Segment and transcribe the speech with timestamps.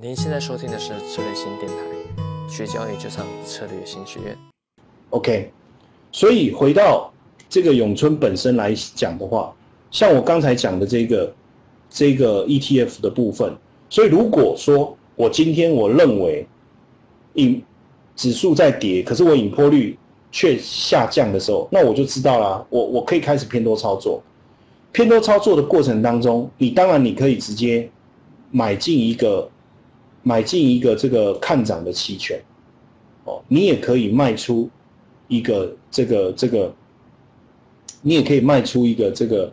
[0.00, 4.38] 您现在收听的是策略新电台，学交易就上策略新学院。
[5.10, 5.50] OK，
[6.12, 7.12] 所以回到
[7.48, 9.52] 这个咏春本身来讲的话，
[9.90, 11.34] 像我刚才讲的这个
[11.90, 13.52] 这个 ETF 的部分，
[13.90, 16.46] 所以如果说我今天我认为
[17.34, 17.60] 引
[18.14, 19.98] 指数在跌，可是我引波率
[20.30, 24.22] 却下降的时候，那我就知道啦，我我可以开始偏多操作。
[24.92, 27.90] 偏多操作的过程当中，你当然你可以直接
[28.52, 29.50] 买进一个
[30.28, 32.38] 买进一个这个看涨的期权，
[33.24, 34.68] 哦，你也可以卖出
[35.26, 36.70] 一个这个这个，
[38.02, 39.52] 你也可以卖出一个这个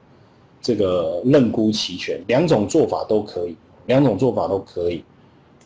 [0.61, 5.01] 这个认沽期权，两种做法都可以，两种做法都可以，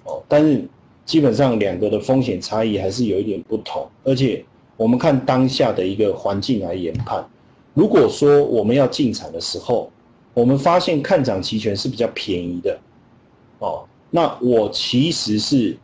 [0.03, 0.63] 哦，但是
[1.07, 4.45] 基本上两个的风险差异还是有一点不同，而且
[4.77, 7.27] 我们看当下的一个环境来研判。
[7.73, 9.91] 如果说我们要进场的时候，
[10.35, 12.79] 我们发现看涨期权是比较便宜的，
[13.57, 15.77] 哦，那我其实是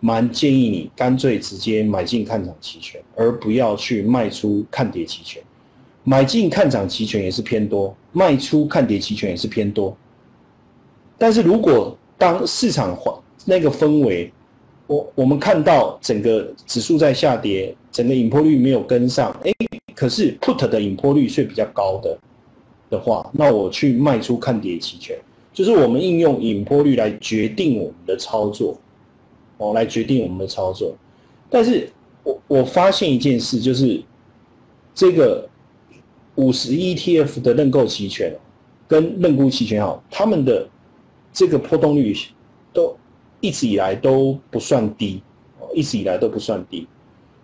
[0.00, 5.42] 蛮建议你干脆直接买进看涨期权，而不要去卖出看跌期权。
[6.02, 9.96] 买进看涨期权也是偏多，卖出看跌期权也是偏多。
[11.16, 14.32] 但是如果当市场环那个氛围，
[14.86, 19.52] 我我们看到整个指数在下跌，整个引波率没有跟上，哎。
[19.94, 22.18] 可是 put 的引波率是比较高的
[22.90, 25.16] 的话，那我去卖出看跌期权，
[25.54, 28.76] 就是我们应用引波率来决定我们的操作，
[29.56, 30.94] 哦，来决定我们的操作。
[31.48, 31.88] 但是
[32.24, 34.02] 我我发现一件事，就是
[34.92, 35.48] 这个
[36.34, 38.34] 五十 ETF 的认购期权
[38.88, 40.68] 跟认沽期权好，他们的
[41.32, 42.12] 这个波动率
[42.72, 42.96] 都
[43.40, 45.22] 一直以来都不算低，
[45.60, 46.86] 哦，一直以来都不算低。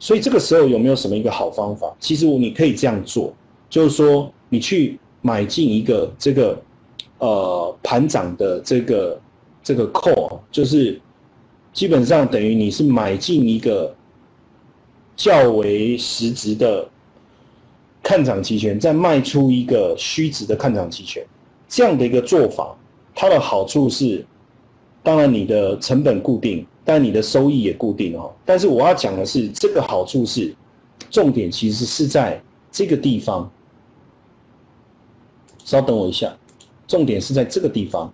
[0.01, 1.95] 所以这个时候有没有什么一个好方法？
[2.01, 3.33] 其实我你可以这样做，
[3.69, 6.61] 就是说你去买进一个这个
[7.21, 9.21] 呃盘涨的这个
[9.63, 11.01] 这个 call，就是
[11.73, 13.95] 基本上等于你是买进一个
[15.17, 16.87] 较为实质的
[18.03, 21.25] 看涨期权，再卖出一个虚值的看涨期权，
[21.69, 22.77] 这样的一个做法，
[23.15, 24.27] 它的好处是，
[25.03, 26.67] 当然你的成本固定。
[26.83, 28.33] 但你的收益也固定哦。
[28.45, 30.53] 但是我要讲的是，这个好处是，
[31.09, 33.49] 重点其实是在这个地方。
[35.63, 36.35] 稍等我一下，
[36.91, 38.13] 重点是在这个地方，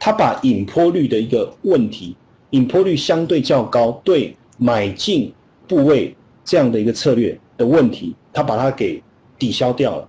[0.00, 2.16] 它把引坡率的一个问题，
[2.52, 5.30] 引坡率相对较高，对买进
[5.66, 9.02] 部位这样的一个策略的问题，它把它给
[9.38, 10.08] 抵消掉了。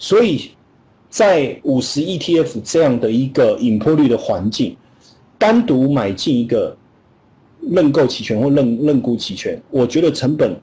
[0.00, 0.50] 所以
[1.08, 4.76] 在五十 ETF 这样的一个引坡率的环境，
[5.38, 6.76] 单独买进一个。
[7.70, 10.60] 认购期权或认认沽期权，我觉得成本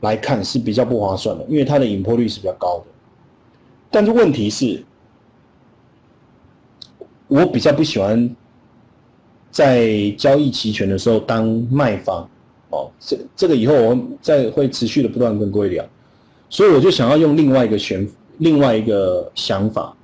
[0.00, 2.84] 来看是比较不划算的，因为它的引坡率是比较高的。
[3.90, 4.82] 但是问题是，
[7.32, 8.36] 我比较不喜欢
[9.50, 12.28] 在交易期权的时候当卖方
[12.68, 15.82] 哦，这这个以后我再会持续的不断跟各位聊，
[16.50, 18.06] 所以我就想要用另外一个选
[18.36, 19.96] 另外一个想法，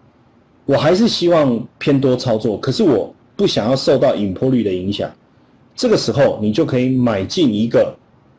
[0.65, 5.11] 我还是希望偏多操作，可是我不想要受到引破率的影响。
[5.77, 7.95] 这个时候，你就可以买进一个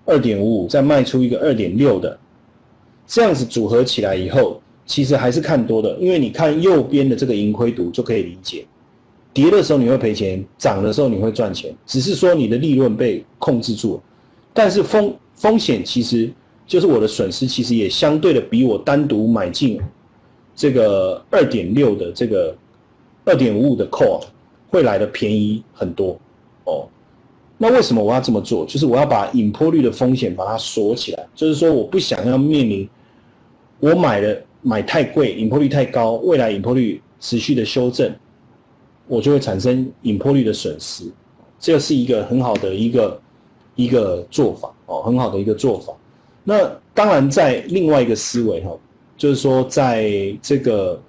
[0.06, 2.20] 二点五五，再卖出一个二点六的，
[3.06, 8.66] 这样子组合起来以后，其实还是看多的，因为你看右边的这个盈亏图就可以理解，
[9.34, 14.02] 跌的时候你会赔钱，涨的时候你会赚钱，只是说你的利润被控制住了，
[14.54, 16.32] 但是风风险其实
[16.66, 19.80] 就是我的损失，其实也相对的比我单独买进
[20.56, 22.56] 这个二点六的这个
[23.24, 24.22] 二点五五的 call
[24.70, 26.20] 会来的便宜很多
[26.66, 26.88] 哦。
[27.58, 28.66] 那为什么我要这么做？
[28.66, 32.90] 就是我要把引破率的风险把它锁起来，就是说我不想要面临
[33.80, 38.14] 我买了买太贵，引破率太高，未来引破率持续的修正，
[39.10, 41.12] 我就会产生引破率的损失。
[41.60, 43.22] 这是一个很好的一个
[43.76, 45.94] 一个做法哦，很好的一个做法。
[46.46, 48.72] 那当然在另外一个思维哈，
[49.18, 50.10] 就是说在
[50.42, 51.02] 这个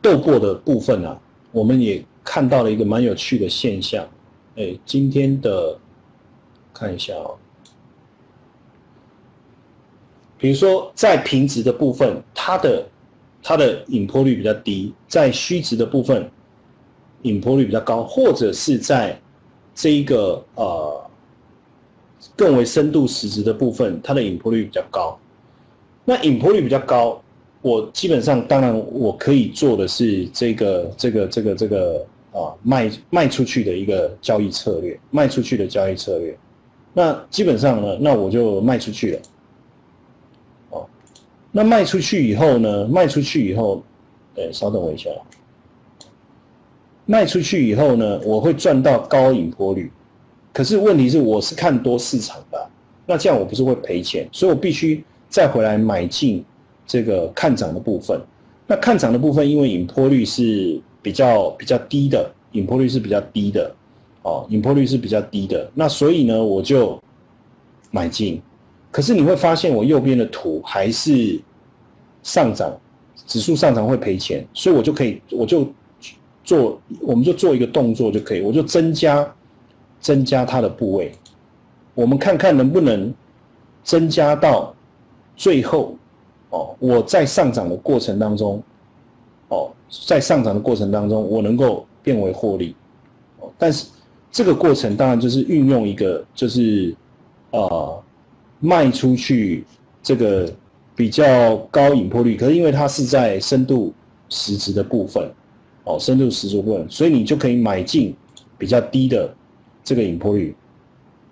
[0.00, 1.20] 斗过的部分啊，
[1.52, 2.02] 我们也。
[2.22, 4.06] 看到了一个蛮有趣的现象，
[4.54, 5.76] 哎，今天的
[6.72, 7.34] 看一下哦，
[10.36, 12.86] 比如说在平值的部分，它的
[13.42, 16.30] 它的引波率比较低；在虚值的部分，
[17.22, 19.18] 引波率比较高，或者是在
[19.74, 21.10] 这一个呃
[22.36, 25.18] 更为深度实值的部分，它的引波率比较高。
[26.04, 27.22] 那引波率比较高。
[27.62, 36.34] 我基本上，当然我可以做的是这个、这个、这个、这个啊，卖卖出去的一个交易策略，卖出去的交易策略。
[36.94, 39.20] 那基本上呢，那我就卖出去了。
[41.52, 43.82] 那卖出去以后呢，卖出去以后，
[44.36, 45.10] 哎，稍等我一下。
[47.06, 49.90] 卖出去以后呢，我会赚到高引波率。
[50.52, 52.70] 可是问题是，我是看多市场的，
[53.04, 54.28] 那这样我不是会赔钱？
[54.30, 56.44] 所以我必须再回来买进
[56.86, 58.20] 这个看涨的部分。
[58.66, 63.74] 那看涨的部分，因为引波率是比较比较低的，引波率是比较低的，
[64.22, 65.68] 哦，引波率是比较低的。
[65.74, 66.96] 那所以呢，我就
[67.90, 68.40] 买进。
[68.90, 71.40] 可是你会发现，我右边的图还是
[72.22, 72.72] 上涨，
[73.26, 75.66] 指数上涨会赔钱，所以我就可以，我就
[76.44, 79.26] 做，我们就做一个动作就可以，我就增加。
[80.02, 81.12] 增加它的部位，
[81.94, 83.12] 我们看看能不能
[83.84, 84.74] 增加到
[85.36, 85.94] 最后
[86.48, 86.74] 哦。
[86.78, 88.62] 我在上涨的过程当中，
[89.48, 89.70] 哦，
[90.08, 92.74] 在上涨的过程当中，我能够变为获利。
[93.58, 93.88] 但是
[94.32, 96.96] 这个过程当然就是运用一个就是
[97.50, 98.02] 呃
[98.60, 99.64] 卖出去
[100.02, 100.50] 这个
[100.94, 103.92] 比较高引破率，可是因为它是在深度
[104.28, 105.28] 实值的部分
[105.84, 108.14] 哦，深度实值部分，所以你就可以买进
[108.56, 109.34] 比较低的。
[109.82, 110.54] 这个引破率，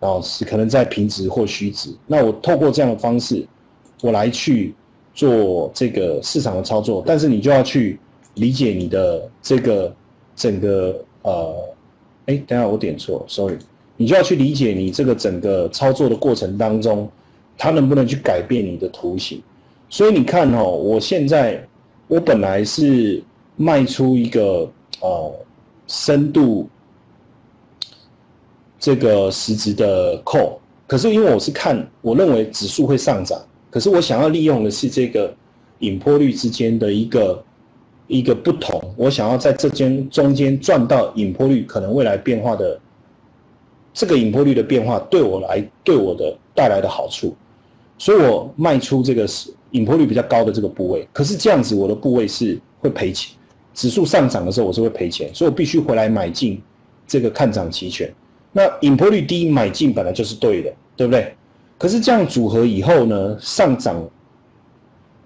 [0.00, 1.94] 哦，是可能在平值或虚值。
[2.06, 3.46] 那我透过这样的方式，
[4.00, 4.74] 我来去
[5.14, 7.04] 做这个市场的操作。
[7.06, 8.00] 但是你就要去
[8.34, 9.94] 理解你的这个
[10.34, 11.54] 整个呃，
[12.26, 13.58] 哎，等下我点错，sorry，
[13.98, 17.06] 你就要去理解你这个整个操作的过程当中，
[17.58, 19.42] 它能不能去改变你的图形。
[19.90, 21.62] 所以你看哦，我现在
[22.06, 23.22] 我本来是
[23.56, 24.66] 卖出一个
[25.00, 25.34] 呃
[25.86, 26.66] 深度。
[28.80, 30.52] 这个实质的 call，
[30.86, 33.36] 可是因为我是看，我认为指数会上涨，
[33.70, 35.34] 可是我想要利用的是这个
[35.80, 37.44] 引波率之间的一个
[38.06, 42.80] 一个不同，我想要在这间中间赚到引波率可能未来变化的
[43.98, 47.34] 这个引波率的变化对我来对我的带来的好处，
[47.98, 53.36] 所以我卖出这个是引波率比较高的这个部位，可是这样子我的部位是会赔钱，
[53.74, 56.62] 指数上涨的时候我是会赔钱，所以我必须回来买进
[57.08, 58.08] 这个看涨期权。
[58.52, 61.34] 那引破率低买进本来就是对的，对不对？
[61.76, 64.00] 可是这样组合以后呢，上涨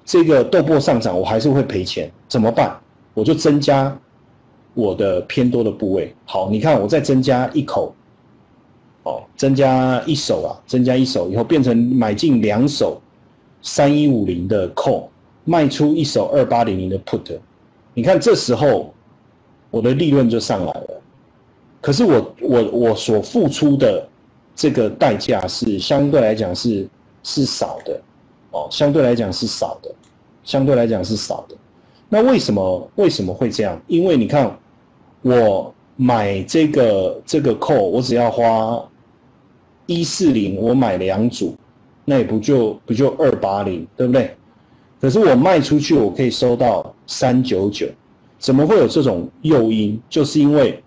[0.02, 2.74] 这个豆粕上涨，我还是会赔钱，怎么办？
[3.12, 3.94] 我就增加
[4.72, 6.14] 我的偏多的部位。
[6.24, 7.94] 好，你看我再增加一口，
[9.04, 13.00] 哦，增加一手啊，增加一手以后变成买进两手
[13.60, 15.04] 三一五零的 call，
[15.44, 17.38] 卖出一手二八零零的 put，
[17.94, 18.92] 你看这时候
[19.70, 21.02] 我的利润就上来了。
[21.80, 24.08] 可是我我我所付出的
[24.54, 26.88] 这个代价是相对来讲是
[27.24, 28.00] 是少的，
[28.52, 29.92] 哦，相对来讲是少的，
[30.44, 31.56] 相对来讲是少的。
[32.08, 33.80] 那为什么为什么会这样？
[33.88, 34.56] 因为你看，
[35.22, 38.84] 我买这个这个扣，我只要花
[39.86, 41.56] 一四零，我买两组，
[42.04, 44.34] 那也不就不就二八零，对不对？
[45.00, 47.86] 可是我卖出去，我可以收到三九九，
[48.38, 50.00] 怎么会有这种诱因？
[50.08, 50.82] 就是因为。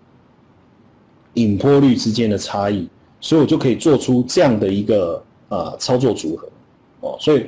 [1.38, 2.88] 引波率之间的差异，
[3.20, 6.48] 所以我就可以做出这样的一个呃操作组合
[7.00, 7.14] 哦。
[7.20, 7.44] 所以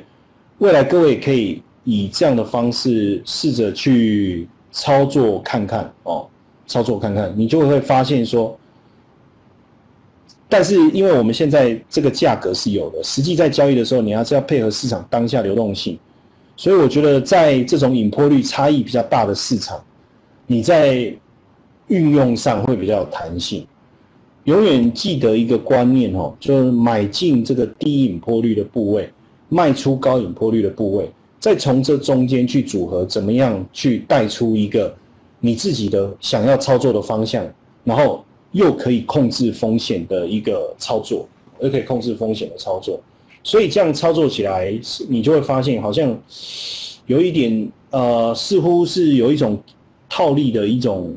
[0.59, 6.27] 未来各位可以以这样的方式试着去操作看看哦，
[6.67, 8.55] 操作看看，你就会发现说，
[10.47, 15.97] 但是因为我们现在这个价格是有的，实际在交易的时候，你要是要配合市场当下流动性，
[16.55, 19.79] 所以我觉得在这种引波率差异比较大的市场，
[20.47, 21.13] 你在
[21.87, 23.65] 运用上会比较有弹性。
[24.45, 29.07] 永远记得一个观念哦，就是买进这个低引破率的部位，
[29.49, 34.95] 卖出高引破率的部位，再从这中间去组合，怎么样去带出一个
[35.39, 37.45] 你自己的想要操作的方向，
[37.83, 41.27] 然后又可以控制风险的一个操作，
[41.61, 42.99] 又可以控制风险的操作。
[43.43, 44.77] 所以这样操作起来，
[45.07, 46.17] 你就会发现好像
[47.05, 49.57] 有一点呃，似乎是有一种
[50.09, 51.15] 套利的一种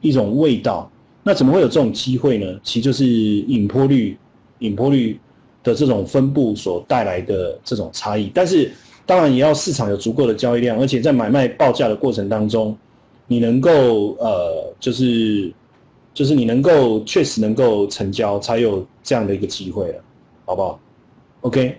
[0.00, 0.90] 一种味道。
[1.22, 2.58] 那怎么会有这种机会呢？
[2.62, 4.16] 其实就是引波率、
[4.60, 5.20] 引波率
[5.62, 8.30] 的这种分布所带来的这种差异。
[8.32, 8.72] 但是
[9.04, 12.74] 当然也要市场有足够的交易量，而且在买卖报价的过程当中，
[13.26, 15.52] 你能够呃，就是
[16.14, 20.02] 就是你能够确实能够成交，才有这样的一个机会了，
[20.44, 20.80] 好不好
[21.42, 21.78] ？OK，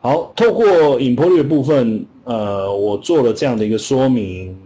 [0.00, 4.56] 好，透过引波率的部分，呃，我做了这样的一个说明。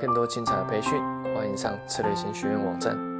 [0.00, 0.92] 更多精彩的培训。
[1.34, 3.11] 欢迎上策略型学院网站。